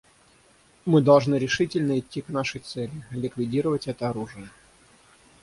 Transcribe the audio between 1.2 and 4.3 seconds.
решительно идти к нашей цели— ликвидировать это